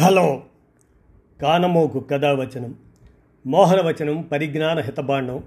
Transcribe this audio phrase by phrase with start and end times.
[0.00, 0.42] Hello.
[1.42, 2.74] కానమోకు కథావచనం
[3.46, 5.42] మోహనవచనం పరిజ్ఞాన హితబాండం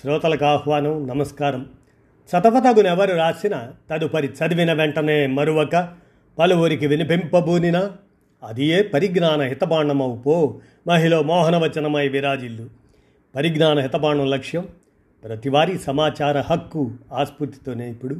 [0.00, 1.66] శ్రోతలకు ఆహ్వానం నమస్కారం.
[2.28, 5.88] చతపతగునెవరు రాసిన తదుపరి చదివిన వెంటనే మరువక
[6.38, 7.92] పలువురికి వినిపింపబూనినా
[8.42, 12.70] అది ఏ పరిజ్ఞాన హితబాండమవు పో మహిళ మోహనవచనమై విరాజిల్లు.
[13.36, 14.68] పరిజ్ఞాన హితబాండం లక్ష్యం
[15.24, 18.16] ప్రతివారీ సమాచార హక్కు ఆస్ఫూర్తితోనే ఇప్పుడు.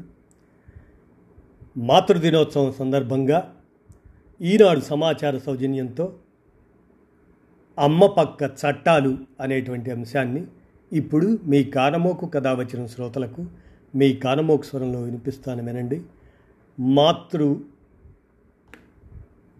[1.76, 3.54] మాతృదినోత్సవం సందర్భంగా
[4.42, 6.14] ఈనాడు సమాచార సౌజన్యంతో
[7.78, 10.46] అమ్మ పక్క చట్టాలు అనేటువంటి అంశాన్ని
[10.92, 13.46] ఇప్పుడు మీ కానమోకు కథ వచ్చిన శ్రోతలకు
[13.94, 16.02] మీ కానమోకు స్వరంలో వినిపిస్తాను వినండి.
[16.80, 17.56] మాతృ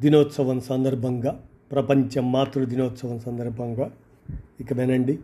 [0.01, 3.91] దినోత్సవం సందర్భంగా ప్రపంచ మాతృ దినోత్సవం సందర్భంగా
[4.61, 5.19] ఇక వినండి.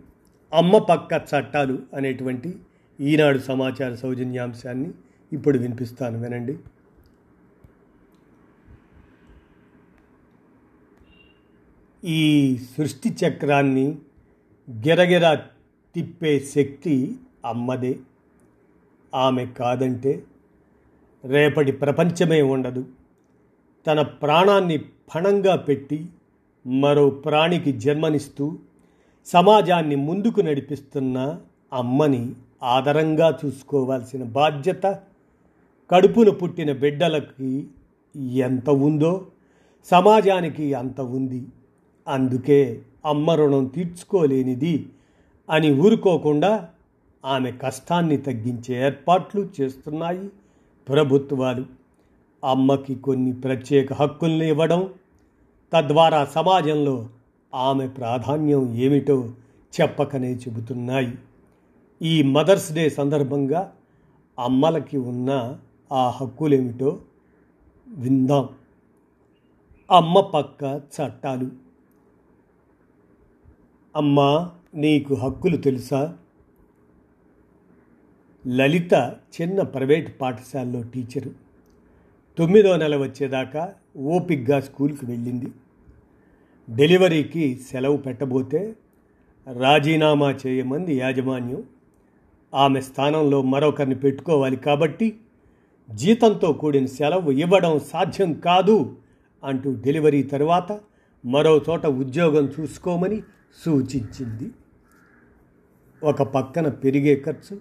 [0.53, 2.55] అమ్మ పక్క చట్టాలు అనేటువంటి
[3.01, 4.91] ఈనాడు సమాచార సౌజన్యాంశాన్ని
[5.33, 6.59] ఇప్పుడు వినిపిస్తాను వినండి.
[12.05, 13.99] ఈ సృష్టి చక్రాన్ని
[14.71, 15.35] గిరగిర
[15.95, 17.99] తిప్పే శక్తి అమ్మదే.
[19.15, 20.25] ఆమె కాదంటే
[21.25, 22.85] రేపటి ప్రపంచమే ఉండదు.
[23.87, 24.79] తన ప్రాణాన్ని
[25.15, 26.07] పణంగా పెట్టి
[26.67, 28.59] మరో ప్రాణికి జన్మనిస్తూ
[29.27, 31.39] సమాజాన్ని ముందుకు నడిపిస్తున్న
[31.73, 35.01] అమ్మని ఆదరంగా చూసుకోవాల్సిన బాధ్యత
[35.91, 37.67] కడుపున పుట్టిన బిడ్డలకి
[38.19, 39.27] ఎంత ఉందో
[39.85, 41.47] సమాజానికి అంత ఉంది.
[42.09, 44.89] అందుకే అమ్మ రుణం తీర్చుకోలేనిది
[45.51, 46.69] అని ఊరుకోకుండా
[47.25, 50.31] ఆమె కష్టాన్ని తగ్గించే ఏర్పాట్లు చేస్తున్నాయి
[50.89, 51.65] ప్రభుత్వాలు.
[52.45, 54.95] అమ్మకి కొన్ని ప్రత్యేక హక్కుల్ని ఇవ్వడం
[55.73, 57.09] తద్వారా సమాజంలో
[57.55, 59.31] ఆమె ప్రాధాన్యం ఏమిటో
[59.81, 61.19] చెప్పకనే చెబుతున్నాయి.
[62.03, 63.73] ఈ మదర్స్ డే సందర్భంగా
[64.39, 65.59] అమ్మలకి ఉన్న
[65.93, 66.99] ఆ హక్కులేమిటో
[67.89, 68.49] విందాం.
[69.91, 71.64] అమ్మ పక్క చట్టాలు.
[73.97, 76.15] అమ్మా నీకు హక్కులు తెలుసా?
[78.47, 81.31] లలిత చిన్న ప్రైవేట్ పాఠశాలలో టీచరు.
[82.39, 85.47] తొమ్మిదో నెల వచ్చేదాకా ఓపిక్గా స్కూల్కి వెళ్ళింది.
[86.71, 88.75] డెలివరీకి సెలవు పెట్టబోతే
[89.53, 91.63] రాజీనామా చేయమంది యాజమాన్యం.
[92.55, 95.17] ఆమె స్థానంలో మరొకరిని పెట్టుకోవాలి కాబట్టి
[95.91, 98.97] జీతంతో కూడిన సెలవు ఇవ్వడం సాధ్యం కాదు
[99.45, 100.81] అంటూ డెలివరీ తర్వాత
[101.25, 103.23] మరో చోట ఉద్యోగం చూసుకోమని
[103.63, 104.51] సూచించింది.
[106.03, 107.61] ఒక పక్కన పెరిగే ఖర్చు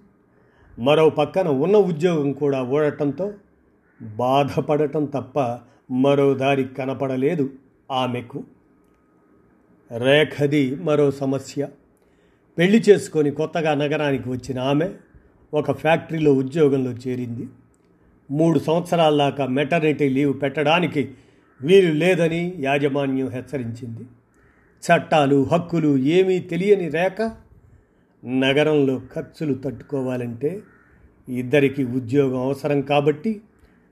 [0.79, 3.33] మరో పక్కన ఉన్న ఉద్యోగం కూడా ఊడటంతో
[4.01, 5.59] బాధపడటం తప్ప
[5.91, 7.49] మరో దారి కనపడలేదు
[7.91, 8.43] ఆమెకు.
[9.97, 11.67] రేఖది మరో సమస్య.
[12.57, 14.93] పెళ్ళి చేసుకొని కొత్తగా నగరానికి వచ్చిన ఆమె
[15.53, 17.47] ఒక ఫ్యాక్టరీలో ఉద్యోగంలో చేరింది.
[18.31, 21.11] మూడు సంవత్సరాల దాకా మెటర్నిటీ లీవ్ పెట్టడానికి
[21.61, 24.05] వీలు లేదని యాజమాన్యం హెచ్చరించింది.
[24.83, 27.31] చట్టాలు హక్కులు ఏమీ తెలియని రేఖ
[28.25, 30.61] నగరంలో ఖర్చులు తట్టుకోవాలంటే
[31.29, 33.41] ఇద్దరికి ఉద్యోగం అవసరం కాబట్టి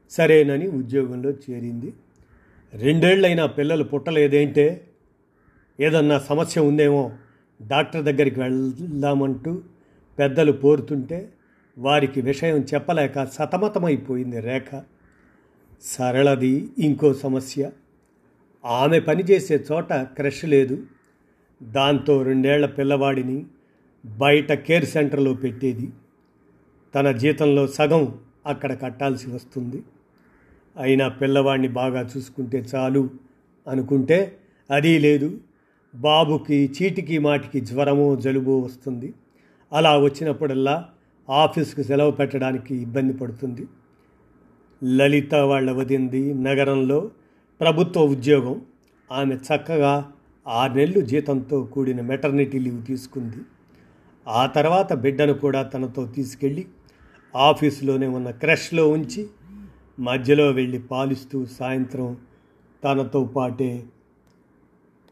[0.10, 1.94] సరేనని ఉద్యోగంలో చేరింది.
[2.74, 4.88] రెండేళ్ళైనా పిల్లలు పుట్టలేదేంటే
[5.80, 7.12] ఏదన్నా సమస్య ఉందేమో
[7.62, 9.62] డాక్టర్ దగ్గరికి వెళ్దామంటూ
[10.20, 11.30] పెద్దలు పోరుతుంటే
[11.78, 14.82] వారికి విషయం చెప్పలేక సతమతమైపోయింది రేఖ.
[15.82, 17.70] సరళది ఇంకో సమస్య.
[18.66, 20.84] ఆమె పనిచేసే చోట క్రష్ లేదు.
[21.64, 23.46] దాంతో రెండేళ్ళ పిల్లవాడిని
[24.06, 25.90] బయట కేర్ సెంటర్లో పెట్టేది.
[26.96, 29.84] తన జీతంలో సగం అక్కడ కట్టాల్సి వస్తుంది.
[30.80, 33.10] అయినా పిల్లవాడిని బాగా చూసుకుంటే చాలు
[33.68, 34.38] అనుకుంటే
[34.72, 35.40] అది లేదు.
[35.96, 39.14] బాబుకి చీటికి మాటికి జ్వరమో జలుబో వస్తుంది.
[39.74, 40.90] అలా వచ్చినప్పుడల్లా
[41.30, 43.68] ఆఫీస్కు సెలవు పెట్టడానికి ఇబ్బంది పడుతుంది.
[44.84, 47.12] లలిత వాళ్ళ వదింది నగరంలో
[47.62, 48.62] ప్రభుత్వ ఉద్యోగం.
[49.12, 50.12] ఆమె చక్కగా
[50.48, 53.42] ఆరు నెలలు జీతంతో కూడిన మెటర్నిటీ లీవ్ తీసుకుంది.
[54.28, 56.66] ఆ తర్వాత బిడ్డను కూడా తనతో తీసుకెళ్ళి
[57.36, 59.30] ఆఫీసులోనే ఉన్న క్రష్లో ఉంచి
[60.00, 62.18] మధ్యలో వెళ్ళి పాలిస్తూ సాయంత్రం
[62.84, 63.84] తనతో పాటే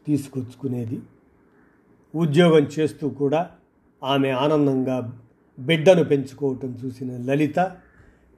[0.06, 0.98] తీసుకొచ్చుకునేది.
[2.14, 3.50] ఉద్యోగం చేస్తూ కూడా
[4.04, 5.12] ఆమె ఆనందంగా
[5.58, 7.58] బిడ్డను పెంచుకోవటం చూసిన లలిత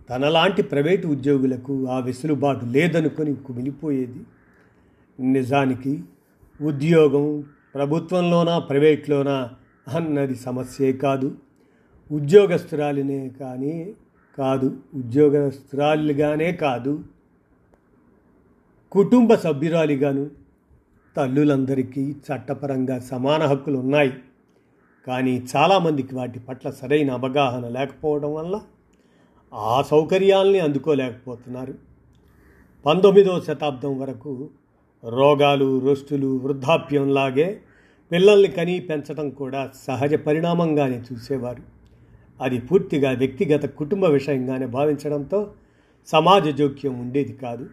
[0.08, 4.20] తనలాంటి ప్రైవేటు ఉద్యోగులకు ఆ వెసులుబాటు లేదనుకొని కుమిలిపోయేది
[5.20, 6.02] నిజానికి
[6.60, 7.44] ఉద్యోగం
[7.74, 9.50] ప్రభుత్వంలోనా ప్రైవేట్లోనా
[9.88, 11.36] అన్నది సమస్యే కాదు.
[12.10, 13.94] ఉద్యోగస్తురాలినే కానీ
[14.38, 17.04] కాదు ఉద్యోగస్తురాలుగానే కాదు.
[18.92, 20.30] కుటుంబ సభ్యురాలిగాను
[21.16, 24.12] తల్లులందరికీ చట్టపరంగా సమాన హక్కులు ఉన్నాయి
[25.06, 28.60] కానీ చాలామందికి వాటి పట్ల సరైన అవగాహన లేకపోవడం వల్ల
[29.54, 31.74] ఆ సౌకర్యాల్ని అందుకోలేకపోతున్నారు.
[32.86, 34.50] పంతొమ్మిదవ శతాబ్దం వరకు
[35.04, 37.60] రోగాలు రొస్టులు వృద్ధాప్యంలాగే
[38.12, 41.62] పిల్లల్ని కనీ పెంచడం కూడా సహజ పరిణామంగానే చూసేవారు.
[42.40, 45.50] అది పూర్తిగా వ్యక్తిగత కుటుంబ విషయంగానే భావించడంతో
[46.06, 47.66] సమాజ జోక్యం ఉండేది కాదు.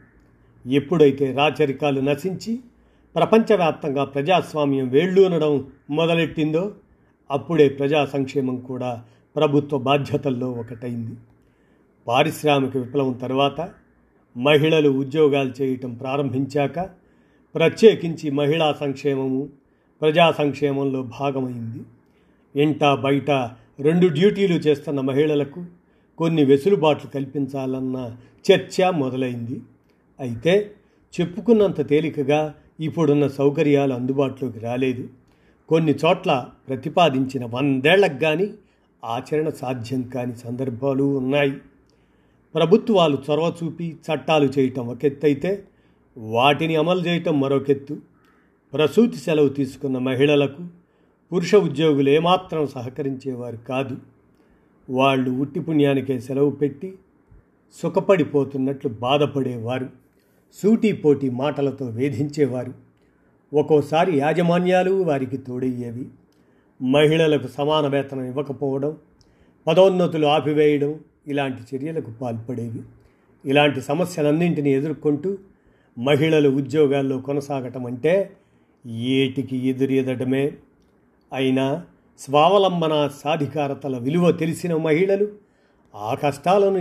[0.68, 2.60] ఎప్పుడైతే రాచరికాలు నశించి
[3.16, 6.74] ప్రపంచవ్యాప్తంగా ప్రజాస్వామ్యం వేళ్ళూనడం మొదలెట్టిందో
[7.32, 9.04] అప్పుడే ప్రజా సంక్షేమం కూడా
[9.36, 11.16] ప్రభుత్వ బాధ్యతల్లో ఒకటైంది.
[12.10, 13.70] పారిశ్రామిక విప్లవం తర్వాత
[14.38, 16.80] మహిళలు ఉద్యోగాలు చేయటం ప్రారంభించాక
[17.56, 19.50] ప్రత్యేకించి మహిళా సంక్షేమము
[20.02, 21.82] ప్రజా సంక్షేమంలో భాగమైంది.
[22.62, 23.32] ఇంట బయట
[23.80, 25.66] రెండు డ్యూటీలు చేస్తున్న మహిళలకు
[26.18, 28.16] కొన్ని వెసులుబాట్లు కల్పించాలన్న
[28.48, 29.62] చర్చ మొదలైంది.
[30.20, 30.72] అయితే
[31.14, 35.10] చెప్పుకున్నంత తేలికగా ఇప్పుడున్న సౌకర్యాలు అందుబాటులోకి రాలేదు.
[35.70, 38.48] కొన్ని చోట్ల ప్రతిపాదించిన వందేళ్ళకు కానీ
[39.06, 41.54] ఆచరణ సాధ్యం కాని సందర్భాలు ఉన్నాయి.
[42.56, 45.57] ప్రభుత్వాలు చొరవ చూపి చట్టాలు చేయటం ఒక ఎత్తు
[46.18, 47.98] వాటిని అమలు చేయటం మరొకెత్తు
[48.74, 50.68] ప్రసూతి సెలవు తీసుకున్న మహిళలకు
[51.34, 53.98] పురుష ఉద్యోగులు ఏమాత్రం సహకరించేవారు కాదు.
[54.90, 56.96] వాళ్ళు ఉట్టి పుణ్యానికే సెలవు పెట్టి
[57.74, 59.90] సుఖపడిపోతున్నట్లు బాధపడేవారు.
[60.63, 62.74] సూటిపోటి మాటలతో వేధించేవారు.
[63.54, 66.07] ఒక్కోసారి యాజమాన్యాలు వారికి తోడయ్యేవి.
[66.81, 68.98] మహిళలకు సమాన వేతనం ఇవ్వకపోవడం
[69.68, 71.00] పదోన్నతులు ఆపివేయడం
[71.30, 72.81] ఇలాంటి చర్యలకు పాల్పడేవి.
[73.46, 75.38] ఇలాంటి సమస్యలన్నింటినీ ఎదుర్కొంటూ
[75.98, 78.31] మహిళలు ఉద్యోగాల్లో కొనసాగటం అంటే
[78.86, 80.52] ఏటికి ఎదురెదటమే
[81.34, 81.84] అయినా
[82.20, 85.28] స్వావలంబన సాధికారతల విలువ తెలిసిన మహిళలు
[85.96, 86.78] ఆ కష్టాలను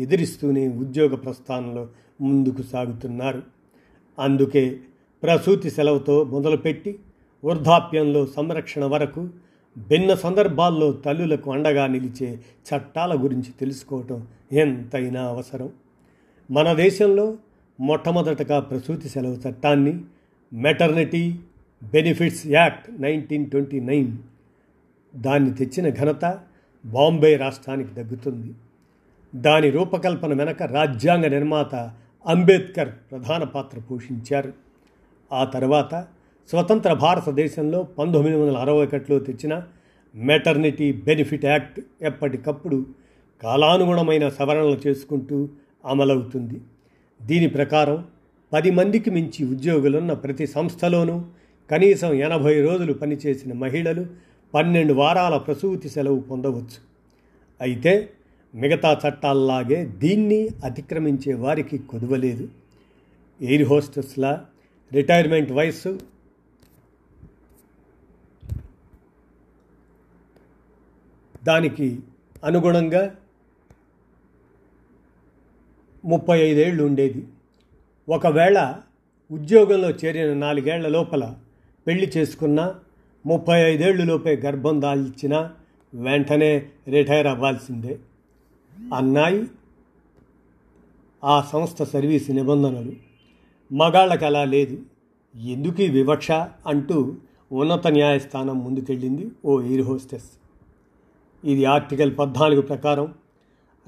[0.00, 1.88] ఎదిరిస్తూనే ఉద్యోగ ప్రస్థానంలో
[2.20, 3.42] ముందుకు సాగుతున్నారు.
[4.18, 4.80] అందుకే
[5.22, 6.98] ప్రసూతి సెలవుతో మొదలుపెట్టి
[7.44, 9.28] వృద్ధాప్యంలో సంరక్షణ వరకు
[9.78, 15.70] భిన్న సందర్భాల్లో తల్లులకు అండగా నిలిచే చట్టాల గురించి తెలుసుకోవటం ఎంతైనా అవసరం.
[16.50, 17.36] మన దేశంలో
[17.80, 20.00] మొట్టమొదటగా ప్రసూతి సెలవు చట్టాన్ని
[20.52, 21.38] maternity
[21.82, 24.18] benefits act nineteen twenty nine
[25.16, 26.40] దాన్ని తెచ్చిన ఘనత
[26.84, 28.54] బాంబే రాష్ట్రానికి దగ్గుతుంది
[29.34, 31.74] దాని రూపకల్పన వెనక రాజ్యాంగ నిర్మాత
[32.26, 34.52] అంబేద్కర్ ప్రధాన పాత్ర పోషించారు.
[35.32, 36.06] ఆ తర్వాత
[36.50, 39.62] స్వతంత్ర భారతదేశంలో పంతొమ్మిది వందల అరవై ఒకటిలో తెచ్చిన
[40.14, 42.86] మెటర్నిటీ బెనిఫిట్ యాక్ట్ ఎప్పటికప్పుడు
[43.42, 45.48] కాలానుగుణమైన సవరణలు చేసుకుంటూ
[45.86, 46.60] అమలవుతుంది.
[47.22, 48.04] దీని ప్రకారం
[48.52, 51.24] పది మందికి మించి ఉద్యోగులున్న ప్రతి సంస్థలోనూ
[51.70, 54.06] కనీసం ఎనభై రోజులు పనిచేసిన మహిళలు
[54.54, 56.78] పన్నెండు వారాల ప్రసూతి సెలవు పొందవచ్చు.
[57.60, 58.08] అయితే
[58.54, 62.48] మిగతా చట్టాల్లాగే దీన్ని అతిక్రమించే వారికి కొదువలేదు.
[63.40, 64.40] ఎయిర్ హోస్టెస్ల
[64.92, 65.98] రిటైర్మెంట్ వయస్సు
[71.44, 71.98] దానికి
[72.44, 73.16] అనుగుణంగా
[76.04, 77.26] ముప్పై ఐదేళ్ళు ఉండేది.
[78.08, 78.76] ఒకవేళ
[79.32, 81.34] ఉద్యోగంలో చేరిన నాలుగేళ్ళ లోపల
[81.86, 82.74] పెళ్ళి చేసుకున్న
[83.26, 85.50] ముప్పై ఐదేళ్ళు లోపే గర్భం దాల్చిన
[85.94, 87.98] వెంటనే రిటైర్ అవ్వాల్సిందే.
[88.96, 89.46] అన్నాయి
[91.24, 92.92] ఆ సంస్థ సర్వీస్ నిబంధనలు.
[93.72, 94.78] మగాళ్ళకి అలా లేదు.
[95.34, 96.30] ఎందుకు వివక్ష
[96.66, 97.16] అంటూ
[97.52, 100.41] ఉన్నత న్యాయస్థానం ముందుకెళ్ళింది ఓ ఎయిర్ హోస్టెస్.
[101.44, 103.14] ఇది ఆర్టికల్ పద్నాలుగు ప్రకారం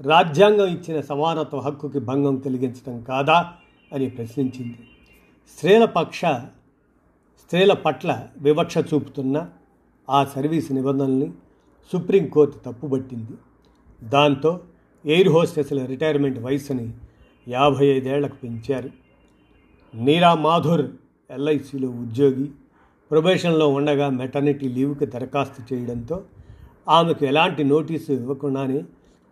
[0.01, 3.53] రాజ్యాంగం ఇచ్చిన సమానత్వ హక్కుకి భంగం కలిగించడం కాదా
[3.93, 4.77] అని ప్రశ్నించింది.
[5.57, 6.21] స్త్రీల పక్ష
[7.39, 9.49] స్త్రీల పట్ల వివక్ష చూపుతున్న
[10.09, 11.31] ఆ సర్వీస్ నిబంధనల్ని
[11.93, 13.33] సుప్రీంకోర్టు తప్పుబట్టింది.
[14.03, 14.59] దాంతో
[15.05, 16.93] ఎయిర్ హోస్టెస్ల రిటైర్మెంట్ వయసుని
[17.47, 18.89] యాభై ఐదేళ్ళకు పెంచారు.
[19.93, 20.87] నీరా మాధుర్
[21.29, 22.51] ఎల్ఐసిలో ఉద్యోగి
[23.11, 26.23] ప్రొబేషన్లో ఉండగా మెటర్నిటీ లీవ్కి దరఖాస్తు చేయడంతో
[26.87, 28.83] ఆమెకు ఎలాంటి నోటీసు ఇవ్వకుండానే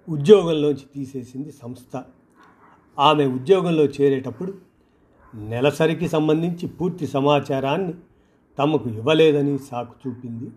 [0.10, 2.03] ఉద్యోగంలోంచి తీసేసింది సంస్థ.
[3.00, 4.53] ఆమె ఉద్యోగంలో చేరేటప్పుడు
[5.36, 7.93] నెలసరికి సంబంధించి పూర్తి సమాచారాన్ని
[8.60, 10.51] తమకు ఇవ్వలేదని సాకు చూపింది.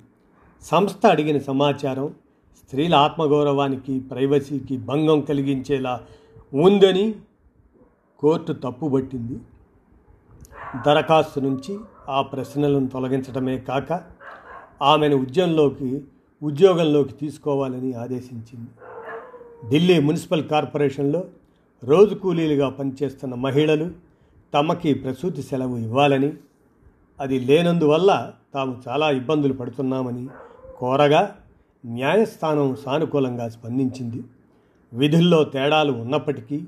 [0.62, 2.14] సంస్థ అడిగిన సమాచారం
[2.56, 6.00] స్త్రీల ఆత్మగౌరవానికి ప్రైవసీకి భంగం కలిగించేలా
[6.54, 7.14] ఉందని
[8.18, 9.40] కోర్టు తప్పుబట్టింది.
[10.86, 14.00] దరఖాస్తు నుంచి ఆ ప్రశ్నలను తొలగించడమే కాక
[14.82, 16.04] ఆమెను ఉద్యమంలోకి
[16.46, 18.70] ఉద్యోగంలోకి తీసుకోవాలని ఆదేశించింది.
[19.70, 21.24] ఢిల్లీ మున్సిపల్ కార్పొరేషన్లో
[21.84, 23.90] రోజు కూలీలుగా పనిచేస్తున్న మహిళలు
[24.54, 26.32] తమకి ప్రసూతి సెలవు ఇవ్వాలని
[27.20, 30.28] అది లేనందువల్ల తాము చాలా ఇబ్బందులు పడుతున్నామని
[30.78, 31.36] కోరగా
[31.86, 34.22] న్యాయస్థానం సానుకూలంగా స్పందించింది.
[34.92, 36.64] విధుల్లో తేడాలు ఉన్నప్పటికీ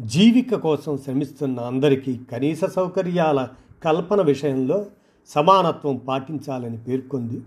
[0.00, 3.48] జీవిక కోసం శ్రమిస్తున్న అందరికీ కనీస సౌకర్యాల
[3.84, 4.86] కల్పన విషయంలో
[5.28, 7.40] సమానత్వం పాటించాలని పేర్కొంది.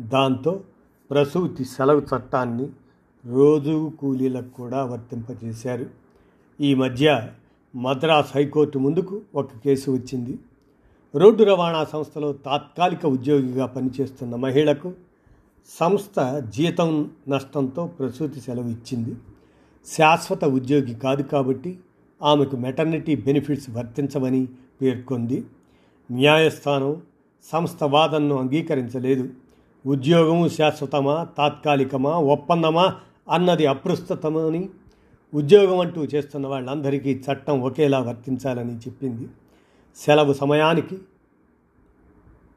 [0.00, 0.60] దాంతో
[1.12, 2.70] ప్రసూతి సెలవు చట్టాన్ని
[3.26, 5.86] రోజు కూలీలకు కూడా వర్తింపజేశారు.
[6.60, 7.28] ఈ మధ్య
[7.76, 10.38] మద్రాస్ హైకోర్టు ముందుకు ఒక కేసు వచ్చింది.
[11.14, 14.92] రోడ్డు రవాణా సంస్థలో తాత్కాలిక ఉద్యోగిగా పనిచేస్తున్న మహిళకు
[15.80, 19.16] సంస్థ జీతం నష్టంతో ప్రసూతి సెలవు ఇచ్చింది.
[19.86, 21.78] శాశ్వత ఉద్యోగి కాదు కాబట్టి
[22.22, 24.48] ఆమెకు మెటర్నిటీ బెనిఫిట్స్ వర్తించవని
[24.82, 25.44] పేర్కొంది.
[26.10, 27.02] న్యాయస్థానం
[27.52, 29.41] సంస్థ వాదనను అంగీకరించలేదు.
[29.86, 32.96] ఉద్యోగం శాశ్వతమా తాత్కాలికమా ఒప్పందమా
[33.30, 34.68] అన్నది అప్రస్తుతమని
[35.34, 39.28] ఉద్యోగం అంటూ చేస్తున్న వాళ్ళందరికీ చట్టం ఒకేలా వర్తించాలని చెప్పింది.
[39.96, 40.98] సెలవు సమయానికి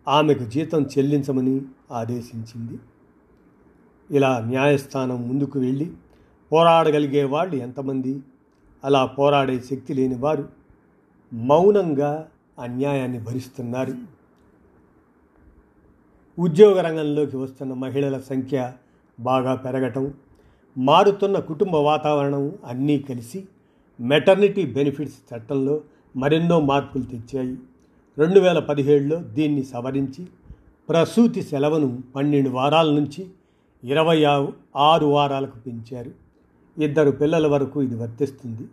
[0.07, 2.79] ఆమెకు జీతం చెల్లించమని ఆదేశించింది.
[4.11, 5.91] ఇలా న్యాయస్థానం ముందుకు వెళ్ళి
[6.51, 8.19] పోరాడగలిగే వాళ్ళు ఎంతమంది?
[8.83, 10.49] అలా పోరాడే శక్తి లేని వారు
[11.33, 12.27] మౌనంగా
[12.59, 14.14] అన్యాయాన్ని భరిస్తున్నారు.
[16.39, 18.73] ఉద్యోగ రంగంలోకి వస్తున్న మహిళల సంఖ్య
[19.19, 20.13] బాగా పెరగటం
[20.77, 23.45] మారుతున్న కుటుంబ వాతావరణం అన్నీ కలిసి
[23.99, 25.81] మెటర్నిటీ బెనిఫిట్స్ చట్టంలో
[26.17, 27.57] మరెన్నో మార్పులు తెచ్చాయి.
[28.17, 30.27] రెండు వేల పదిహేడులో దీన్ని సవరించి
[30.89, 33.27] ప్రసూతి సెలవును పన్నెండు వారాల నుంచి
[33.83, 34.23] ఇరవై
[34.75, 36.11] ఆరు వారాలకు పెంచారు.
[36.83, 38.67] ఇద్దరు పిల్లల వరకు ఇది వర్తిస్తుంది.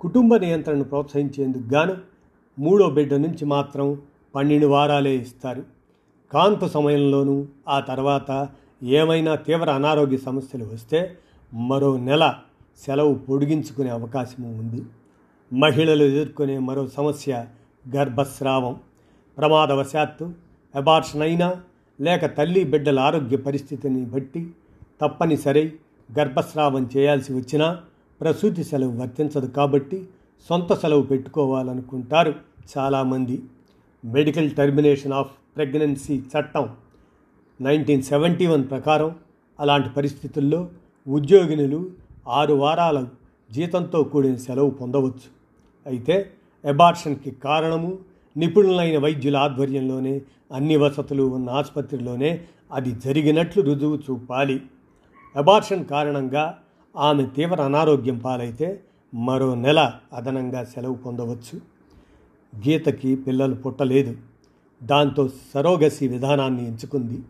[0.00, 1.96] కుటుంబ నియంత్రణను ప్రోత్సహించేందుకు గాను
[2.58, 4.00] మూడో బిడ్డ నుంచి మాత్రం
[4.34, 5.81] పన్నెండు వారాలే ఇస్తారు.
[6.32, 8.48] కాన్పు సమయంలోనూ ఆ తర్వాత
[8.82, 11.18] ఏమైనా తీవ్ర అనారోగ్య సమస్యలు వస్తే
[11.54, 12.34] మరో నెల
[12.86, 14.82] సెలవు పొడిగించుకునే అవకాశం ఉంది.
[15.52, 17.46] మహిళలు ఎదుర్కొనే మరో సమస్య
[17.96, 18.80] గర్భస్రావం.
[19.38, 20.32] ప్రమాదవశాత్తు
[20.74, 21.48] అబార్షన్ అయినా
[22.00, 24.50] లేక తల్లి బిడ్డల ఆరోగ్య పరిస్థితిని బట్టి
[25.00, 25.72] తప్పనిసరి
[26.18, 27.80] గర్భస్రావం చేయాల్సి వచ్చినా
[28.20, 30.08] ప్రసూతి సెలవు వర్తించదు కాబట్టి
[30.48, 32.34] సొంత సెలవు పెట్టుకోవాలనుకుంటారు
[32.78, 33.42] చాలామంది.
[34.04, 36.68] మెడికల్ టర్మినేషన్ ఆఫ్ ప్రెగ్నెన్సీ చట్టం
[37.60, 39.16] నైన్టీన్ సెవెంటీ వన్ ప్రకారం
[39.60, 40.68] అలాంటి పరిస్థితుల్లో
[41.06, 41.90] ఉద్యోగినులు
[42.28, 43.06] ఆరు వారాల
[43.50, 45.28] జీతంతో కూడిన సెలవు పొందవచ్చు.
[45.86, 46.30] అయితే
[46.64, 47.98] ఎబార్షన్కి కారణము
[48.36, 50.20] నిపుణులైన వైద్యుల ఆధ్వర్యంలోనే
[50.52, 52.40] అన్ని వసతులు ఉన్న ఆసుపత్రిలోనే
[52.72, 54.62] అది జరిగినట్లు రుజువు చూపాలి.
[55.36, 56.58] అబార్షన్ కారణంగా
[56.96, 58.80] ఆమె తీవ్ర అనారోగ్యం పాలైతే
[59.14, 61.60] మరో నెల అదనంగా సెలవు పొందవచ్చు.
[62.52, 64.31] గీతకి పిల్లలు పుట్టలేదు.
[64.82, 67.22] దాంతో సరోగసి విధానాన్ని ఎంచుకుంది.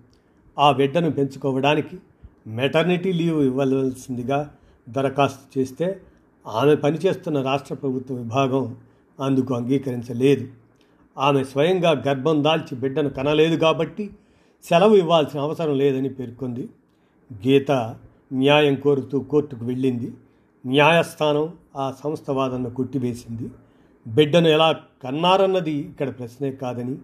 [0.59, 1.99] ఆ బిడ్డను పెంచుకోవడానికి
[2.47, 4.55] మెటర్నిటీ లీవ్ ఇవ్వవలసిందిగా
[4.89, 6.01] దరఖాస్తు చేస్తే
[6.47, 8.77] ఆమె పనిచేస్తున్న రాష్ట్ర ప్రభుత్వ విభాగం
[9.21, 10.49] అందుకు అంగీకరించలేదు.
[11.19, 14.11] ఆమె స్వయంగా గర్భం దాల్చి బిడ్డను కనలేదు కాబట్టి
[14.63, 16.69] సెలవు ఇవ్వాల్సిన అవసరం లేదని పేర్కొంది.
[17.33, 17.97] గీత
[18.33, 20.13] న్యాయం కోరుతూ కోర్టుకు వెళ్ళింది.
[20.67, 23.51] న్యాయస్థానం ఆ సంస్థ వాదనను కొట్టివేసింది.
[24.07, 26.97] బిడ్డను ఎలా కన్నారన్నది ఇక్కడ ప్రశ్నే కాదని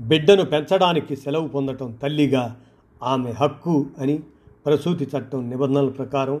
[0.00, 2.56] బిడ్డను పెంచడానికి సెలవు పొందటం తల్లిగా
[3.02, 4.22] ఆమె హక్కు అని
[4.66, 6.40] ప్రసూతి చట్టం నిబంధనల ప్రకారం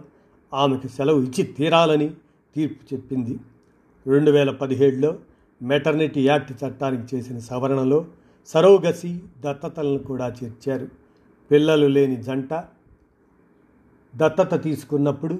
[0.54, 2.10] ఆమెకు సెలవు ఇచ్చి తీరాలని
[2.56, 3.38] తీర్పు చెప్పింది.
[4.06, 5.18] రెండు వేల పదిహేడులో
[5.62, 8.06] మెటర్నిటీ యాక్ట్ చట్టానికి చేసిన సవరణలో
[8.46, 10.88] సరోగసి దత్తతలను కూడా చేర్చారు.
[11.50, 12.64] పిల్లలు లేని జంట
[14.16, 15.38] దత్తత తీసుకున్నప్పుడు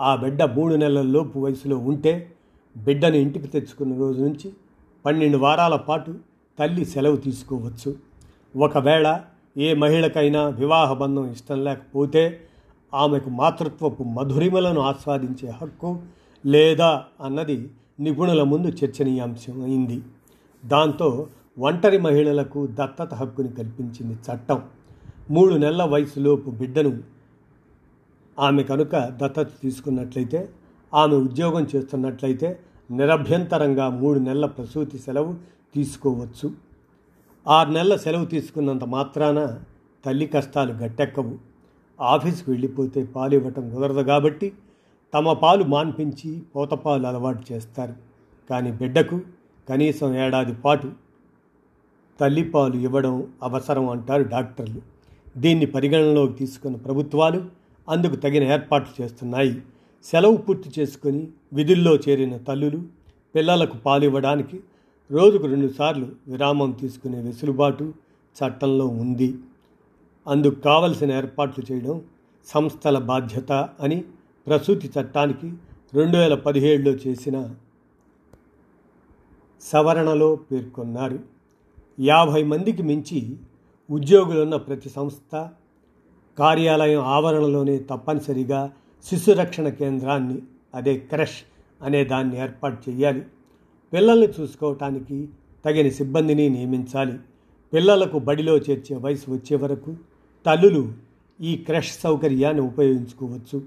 [0.00, 2.32] ఆ బిడ్డ మూడు నెలల లోపు వయసులో ఉంటే
[2.76, 4.52] బిడ్డను ఇంటికి తెచ్చుకున్న రోజు నుంచి
[5.04, 6.14] పన్నెండు వారాల పాటు
[6.58, 7.96] తల్లి సెలవు తీసుకోవచ్చు.
[8.56, 9.20] ఒకవేళ
[9.56, 12.40] ఏ మహిళకైనా వివాహ బంధం ఇష్టం లేకపోతే
[12.94, 16.02] ఆమెకు మాతృత్వపు మధురిమలను ఆస్వాదించే హక్కు
[16.46, 20.02] లేదా అన్నది నిపుణుల ముందు చర్చనీయాంశం అయింది
[20.64, 21.26] దాంతో
[21.58, 24.62] ఒంటరి మహిళలకు దత్తత హక్కుని కల్పించింది చట్టం.
[25.30, 27.02] మూడు నెలల వయసులోపు బిడ్డను
[28.38, 30.48] ఆమె కనుక దత్తత తీసుకున్నట్లయితే
[30.94, 32.58] ఆమె ఉద్యోగం చేస్తున్నట్లయితే
[32.90, 35.34] నిరభ్యంతరంగా మూడు నెలల ప్రసూతి సెలవు
[35.74, 36.50] తీసుకోవచ్చు.
[37.46, 39.58] ఆరు నెలల సెలవు తీసుకున్నంత మాత్రాన
[40.04, 41.38] తల్లి కష్టాలు గట్టెక్కవు.
[42.00, 44.52] ఆఫీస్కి వెళ్ళిపోతే పాలు ఇవ్వటం కుదరదు కాబట్టి
[45.14, 47.94] తమ పాలు మాన్పించి పోతపాలు అలవాటు చేస్తారు.
[48.50, 49.20] కానీ బిడ్డకు
[49.68, 50.92] కనీసం ఏడాది పాటు
[52.20, 54.80] తల్లిపాలు ఇవ్వడం అవసరం అంటారు డాక్టర్లు.
[55.36, 57.44] దీన్ని పరిగణనలోకి తీసుకున్న ప్రభుత్వాలు
[57.88, 59.62] అందుకు తగిన ఏర్పాట్లు చేస్తున్నాయి.
[60.04, 62.82] సెలవు పూర్తి చేసుకొని విధుల్లో చేరిన తల్లులు
[63.34, 64.60] పిల్లలకు పాలు ఇవ్వడానికి
[65.10, 67.94] రోజుకు రెండుసార్లు విరామం తీసుకునే వెసులుబాటు
[68.36, 69.34] చట్టంలో ఉంది.
[70.26, 72.02] అందుకు కావలసిన ఏర్పాట్లు చేయడం
[72.46, 74.04] సంస్థల బాధ్యత అని
[74.46, 75.52] ప్రసూతి చట్టానికి
[75.94, 77.54] రెండు వేల పదిహేడులో చేసిన
[79.62, 81.18] సవరణలో పేర్కొన్నారు.
[82.00, 83.38] యాభై మందికి మించి
[83.90, 85.50] ఉద్యోగులున్న ప్రతి సంస్థ
[86.38, 88.72] కార్యాలయం ఆవరణలోనే తప్పనిసరిగా
[89.04, 90.42] శిశురక్షణ కేంద్రాన్ని
[90.74, 91.40] అదే క్రష్
[91.82, 93.22] అనే దాన్ని ఏర్పాటు చేయాలి.
[93.92, 95.28] పిల్లల్ని చూసుకోవటానికి
[95.64, 97.18] తగిన సిబ్బందిని నియమించాలి.
[97.72, 99.96] పిల్లలకు బడిలో చేర్చే వయసు వచ్చే వరకు
[100.46, 100.92] తల్లులు
[101.40, 103.62] ఈ క్రష్ సౌకర్యాన్ని ఉపయోగించుకోవచ్చు.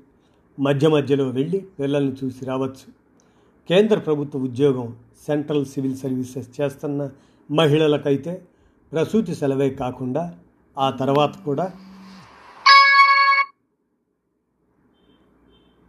[0.60, 2.88] మధ్య మధ్యలో వెళ్ళి పిల్లల్ని చూసి రావచ్చు.
[3.70, 7.10] కేంద్ర ప్రభుత్వ ఉద్యోగం సెంట్రల్ సివిల్ సర్వీసెస్ చేస్తున్న
[7.52, 8.42] మహిళలకైతే
[8.92, 10.38] ప్రసూతి సెలవే కాకుండా
[10.78, 11.72] ఆ తర్వాత కూడా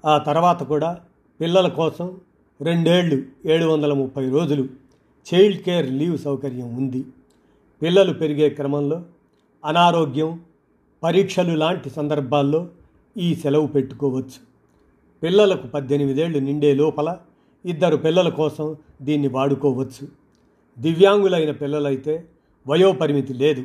[0.05, 1.01] ఆ తర్వాత కూడా
[1.41, 2.21] పిల్లల కోసం
[2.63, 4.69] రెండేళ్ళు ఏడు వందల ముప్పై రోజులు
[5.35, 7.05] చైల్డ్ కేర్ లీవ్ సౌకర్యం ఉంది.
[7.83, 9.03] పిల్లలు పెరిగే క్రమంలో
[9.65, 10.41] అనారోగ్యం
[11.03, 12.69] పరీక్షలు లాంటి సందర్భాల్లో
[13.17, 14.39] ఈ సెలవు పెట్టుకోవచ్చు.
[15.23, 17.19] పిల్లలకు పద్దెనిమిదేళ్ళు నిండే లోపల
[17.65, 20.09] ఇద్దరు పిల్లల కోసం దీన్ని వాడుకోవచ్చు.
[20.79, 22.25] దివ్యాంగులైన పిల్లలైతే
[22.69, 23.65] వయోపరిమితి లేదు.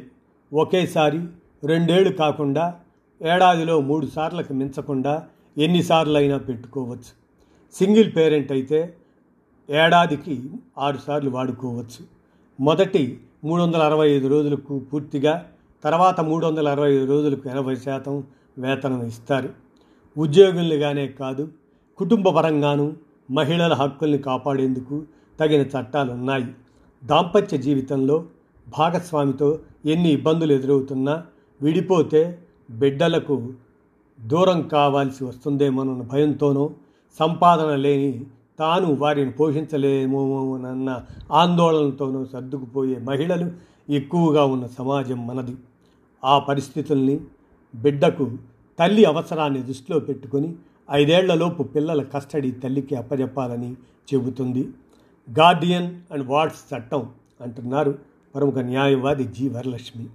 [0.54, 1.22] ఒకేసారి
[1.63, 2.75] రెండేళ్ళు కాకుండా
[3.22, 5.27] ఏడాదిలో మూడు సార్లకు మించకుండా
[5.58, 7.26] ఎన్నిసార్లైనా పెట్టుకోవచ్చు.
[7.75, 8.79] సింగిల్ పేరెంట్ అయితే
[9.69, 10.36] ఏడాదికి
[10.77, 12.01] ఆరు సార్లు వాడుకోవచ్చు.
[12.59, 15.33] మొదటి మూడు వందల అరవై ఐదు రోజులకు పూర్తిగా
[15.83, 18.24] తర్వాత మూడు వందల అరవై ఐదు రోజులకు ఎనభై శాతం
[18.57, 19.50] వేతనం ఇస్తారు.
[20.17, 21.43] ఉద్యోగులుగానే కాదు
[22.00, 22.95] కుటుంబ పరంగాను
[23.29, 25.03] మహిళల హక్కుల్ని కాపాడేందుకు
[25.39, 26.47] తగిన చట్టాలు ఉన్నాయి
[27.03, 28.17] దాంపత్య జీవితంలో
[28.67, 31.24] భాగస్వామితో ఎన్ని ఇబ్బందులు ఎదురవుతున్నా
[31.62, 32.21] విడిపోతే
[32.69, 33.36] బిడ్డలకు
[34.19, 36.65] దూరం కావాల్సి వస్తుందేమోనన్న భయంతోనో
[37.20, 38.26] సంపాదన లేని
[38.60, 43.52] తాను వారిని పోషించలేమోనన్న ఆందోళనతోనూ సర్దుకుపోయే మహిళలు
[43.90, 45.56] ఎక్కువగా ఉన్న సమాజం మనది.
[46.26, 47.20] ఆ పరిస్థితుల్ని
[47.76, 48.38] బిడ్డకు
[48.80, 50.56] తల్లి అవసరాన్ని దృష్టిలో పెట్టుకొని
[50.92, 53.76] ఐదేళ్ళలోపు పిల్లల కస్టడీ తల్లికి అప్పజెప్పాలని
[54.14, 54.70] చెబుతుంది.
[55.40, 57.10] గార్డియన్ అండ్ వార్డ్స్ చట్టం
[57.42, 57.98] అంటున్నారు
[58.36, 60.06] ప్రముఖ న్యాయవాది జి వరలక్ష్మి.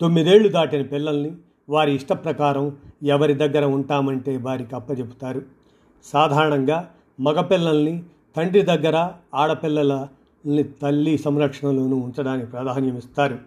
[0.00, 1.32] తొమ్మిదేళ్ళు దాటిన పిల్లల్ని
[1.68, 5.59] వారి ఇష్ట ప్రకారం ఎవరి దగ్గర ఉంటామంటే వారికి అప్పజెపుతారు.
[6.04, 6.90] సాధారణంగా
[7.20, 8.02] మగపిల్లల్ని
[8.36, 13.38] తండ్రి దగ్గర ఆడపిల్లలని తల్లి సంరక్షణలోనూ ఉంచడానికి ప్రాధాన్యం ఇస్తారు.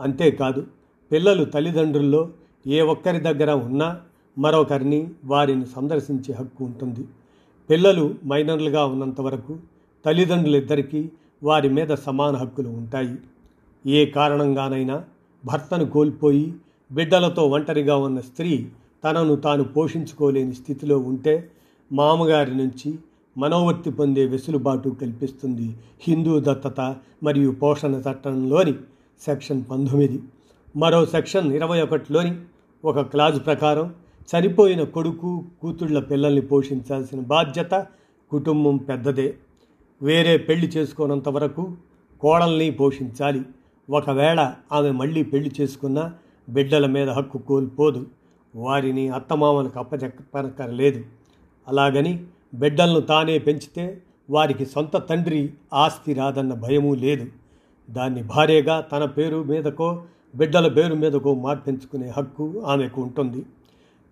[0.00, 0.66] అంతేకాదు
[1.12, 2.30] పిల్లలు తల్లిదండ్రుల్లో
[2.66, 4.00] ఏ ఒక్కరి దగ్గర ఉన్నా
[4.38, 7.04] మరొకరిని వారిని సందర్శించే హక్కు ఉంటుంది.
[7.70, 9.58] పిల్లలు మైనర్లుగా ఉన్నంత వరకు
[10.04, 11.10] తల్లిదండ్రులిద్దరికీ
[11.42, 13.16] వారి మీద సమాన హక్కులు ఉంటాయి.
[13.86, 15.04] ఏ కారణంగానైనా
[15.46, 16.54] భర్తను కోల్పోయి
[16.92, 18.68] బిడ్డలతో ఒంటరిగా ఉన్న స్త్రీ
[19.04, 21.50] తనను తాను పోషించుకోలేని స్థితిలో ఉంటే
[21.92, 22.98] మామగారి నుంచి
[23.38, 28.74] మనోవర్తి పొందే వెసులుబాటు కల్పిస్తుంది హిందూ దత్తత మరియు పోషణ చట్టంలోని
[29.20, 30.22] సెక్షన్ పంతొమ్మిది.
[30.76, 32.40] మరో సెక్షన్ ఇరవై ఒకటిలోని
[32.84, 33.94] ఒక క్లాజ్ ప్రకారం
[34.28, 37.86] చనిపోయిన కొడుకు కూతుళ్ళ పిల్లల్ని పోషించాల్సిన బాధ్యత
[38.30, 39.34] కుటుంబం పెద్దదే.
[40.02, 41.72] వేరే పెళ్ళి చేసుకోనంత వరకు
[42.20, 43.42] కోడల్ని పోషించాలి.
[43.90, 46.12] ఒకవేళ ఆమె మళ్ళీ పెళ్ళి చేసుకున్న
[46.48, 48.06] బిడ్డల మీద హక్కు కోల్పోదు.
[48.56, 51.04] వారిని అత్తమామలకు అప్పచెప్పనక్కర్లేదు.
[51.68, 57.26] అలాగని బిడ్డలను తానే పెంచితే వారికి సొంత తండ్రి ఆస్తి రాదన్న భయమూ లేదు.
[57.90, 60.02] దాన్ని భార్యగా తన పేరు మీదకో
[60.36, 63.46] బిడ్డల పేరు మీదకో మార్పించుకునే హక్కు ఆమెకు ఉంటుంది.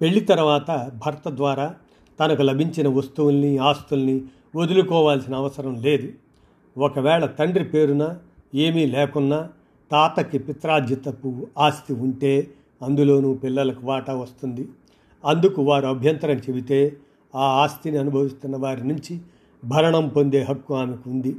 [0.00, 1.74] పెళ్ళి తర్వాత భర్త ద్వారా
[2.20, 4.22] తనకు లభించిన వస్తువుల్ని ఆస్తుల్ని
[4.56, 6.12] వదులుకోవాల్సిన అవసరం లేదు.
[6.78, 8.16] ఒకవేళ తండ్రి పేరున
[8.54, 9.48] ఏమీ లేకున్నా
[9.90, 12.50] తాతకి పిత్రార్జితపు ఆస్తి ఉంటే
[12.82, 14.68] అందులోనూ పిల్లలకు వాటా వస్తుంది.
[15.24, 16.96] అందుకు వారు అభ్యంతరం చెబితే
[17.36, 19.20] ఆ ఆస్తిని అనుభవిస్తున్న వారి నుంచి
[19.64, 21.36] భరణం పొందే హక్కు ఆమెకు ఉంది.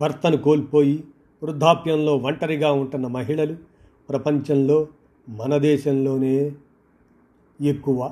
[0.00, 1.04] భర్తను కోల్పోయి
[1.42, 3.56] వృద్ధాప్యంలో ఒంటరిగా ఉంటున్న మహిళలు
[4.08, 4.86] ప్రపంచంలో
[5.28, 6.52] మన దేశంలోనే
[7.60, 8.10] ఎక్కువ.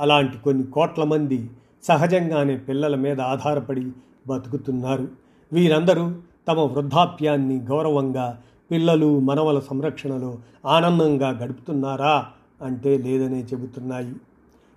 [0.00, 1.50] అలాంటి కొన్ని కోట్ల మంది
[1.82, 3.90] సహజంగానే పిల్లల మీద ఆధారపడి
[4.26, 5.08] బతుకుతున్నారు.
[5.52, 6.14] వీరందరూ
[6.48, 12.26] తమ వృద్ధాప్యాన్ని గౌరవంగా పిల్లలు మనవల సంరక్షణలో ఆనందంగా గడుపుతున్నారా
[12.62, 14.14] అంటే లేదనే చెబుతున్నాయి.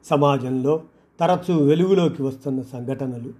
[0.05, 0.81] సమాజంలో
[1.19, 3.31] తరచూ వెలుగులోకి వస్తున్న సంఘటనలు.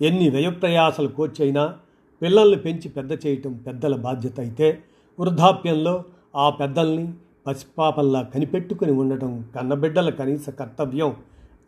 [0.00, 1.74] ఎన్ని వ్యయప్రయాసలు కోర్చైనా
[2.22, 4.78] పిల్లల్ని పెంచి పెద్ద చేయటం పెద్దల బాధ్యత అయితే
[5.20, 6.04] వృద్ధాప్యంలో
[6.36, 7.12] ఆ పెద్దల్ని
[7.46, 11.16] పసిపాపల్లా కనిపెట్టుకుని ఉండటం కన్నబిడ్డల కనీస కర్తవ్యం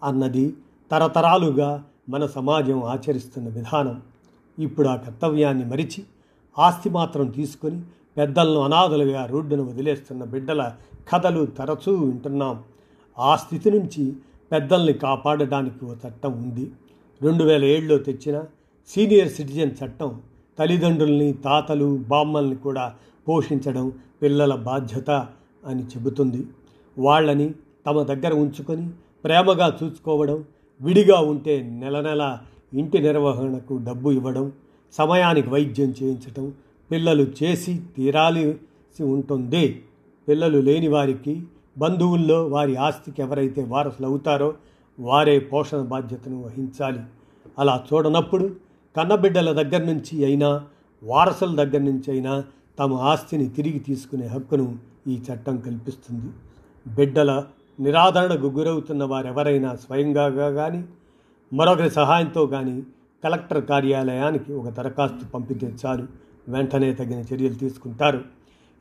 [0.02, 0.54] అన్నది
[0.90, 4.02] తరతరాలుగా మన సమాజం ఆచరిస్తున్న విధానం.
[4.58, 6.04] ఇప్పుడు ఆ కర్తవ్యాన్ని మరిచి
[6.58, 7.82] ఆస్తి మాత్రం తీసుకొని
[8.16, 10.72] పెద్దలను అనాథలుగా రోడ్డును వదిలేస్తున్న బిడ్డల
[11.12, 12.62] కథలు తరచూ వింటున్నాం.
[13.18, 14.12] ఆ స్థితి నుంచి
[14.52, 16.70] పెద్దల్ని కాపాడడానికి ఓ చట్టం ఉంది.
[17.22, 18.42] రెండు వేల ఏడులో తెచ్చిన
[18.88, 20.20] సీనియర్ సిటిజన్ చట్టం
[20.58, 22.94] తల్లిదండ్రుల్ని తాతలు బామ్మల్ని కూడా
[23.28, 25.10] పోషించడం పిల్లల బాధ్యత
[25.66, 26.46] అని చెబుతుంది.
[26.98, 27.54] వాళ్ళని
[27.86, 28.88] తమ దగ్గర ఉంచుకొని
[29.24, 30.44] ప్రేమగా చూసుకోవడం
[30.80, 32.38] విడిగా ఉంటే నెల నెల
[32.74, 34.52] ఇంటి నిర్వహణకు డబ్బు ఇవ్వడం
[34.92, 36.52] సమయానికి వైద్యం చేయించడం
[36.90, 39.82] పిల్లలు చేసి తీరాల్సి ఉంటుంది.
[40.28, 41.42] పిల్లలు లేని వారికి
[41.78, 44.54] బంధువుల్లో వారి ఆస్తికి ఎవరైతే వారసులు అవుతారో
[45.00, 47.00] వారే పోషణ బాధ్యతను వహించాలి.
[47.58, 48.56] అలా చూడనప్పుడు
[48.96, 50.64] కన్నబిడ్డల దగ్గర నుంచి అయినా
[51.02, 52.44] వారసుల దగ్గర నుంచి అయినా
[52.78, 54.76] తమ ఆస్తిని తిరిగి తీసుకునే హక్కును
[55.08, 56.32] ఈ చట్టం కల్పిస్తుంది.
[56.94, 57.44] బిడ్డల
[57.80, 60.84] నిరాదరణకు గురవుతున్న వారెవరైనా స్వయంగా కానీ
[61.52, 62.82] మరొకరి సహాయంతో కానీ
[63.24, 66.06] కలెక్టర్ కార్యాలయానికి ఒక దరఖాస్తు పంపితే చాలు.
[66.48, 68.20] వెంటనే తగిన చర్యలు తీసుకుంటారు.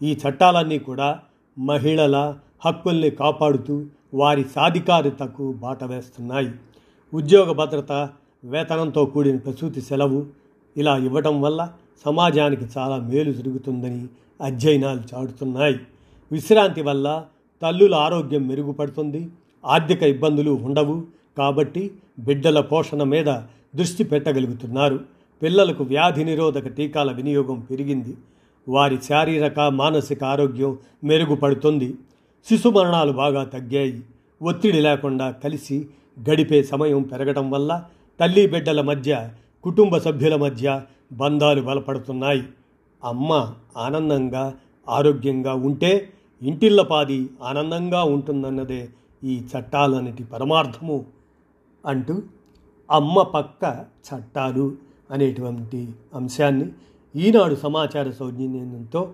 [0.03, 1.19] ఈ చట్టాలన్నీ కూడా
[1.59, 6.51] మహిళల హక్కుల్ని కాపాడుతూ వారి సాధికారితకు బాట వేస్తున్నాయి.
[7.13, 8.09] ఉద్యోగ భద్రత
[8.45, 10.25] వేతనంతో కూడిన ప్రసూతి సెలవు
[10.77, 11.71] ఇలా ఇవ్వటం వల్ల
[12.05, 14.07] సమాజానికి చాలా మేలు జరుగుతుందని
[14.41, 15.79] అధ్యయనాలు చాటుతున్నాయి.
[16.31, 17.25] విశ్రాంతి వల్ల
[17.61, 19.29] తల్లుల ఆరోగ్యం మెరుగుపడుతుంది
[19.65, 21.03] ఆర్థిక ఇబ్బందులు ఉండవు
[21.37, 23.25] కాబట్టి బిడ్డల పోషణ మీద
[23.75, 24.99] దృష్టి పెట్టగలుగుతున్నారు.
[25.41, 28.17] పిల్లలకు వ్యాధి నిరోధక టీకాల వినియోగం పెరిగింది.
[28.69, 31.95] వారి శారీరక మానసిక ఆరోగ్యం మెరుగుపడుతుంది.
[32.45, 34.01] శిశు మరణాలు బాగా తగ్గాయి.
[34.41, 35.87] ఒత్తిడి లేకుండా కలిసి
[36.29, 37.83] గడిపే సమయం పెరగటం వల్ల
[38.19, 39.29] తల్లి బిడ్డల మధ్య
[39.63, 40.81] కుటుంబ సభ్యుల మధ్య
[41.13, 42.43] బంధాలు బలపడుతున్నాయి.
[43.03, 44.55] అమ్మ ఆనందంగా
[44.89, 46.09] ఆరోగ్యంగా ఉంటే
[46.41, 48.89] ఇంటిల్లపాది ఆనందంగా ఉంటుందన్నదే
[49.23, 51.05] ఈ చట్టాలన్నిటి పరమార్థము
[51.85, 52.21] అంటూ
[52.91, 54.75] అమ్మ పక్క చట్టాలు
[55.11, 56.67] అనేటువంటి అంశాన్ని
[57.15, 59.13] ఈనాడు సమాచార సౌజన్యంతో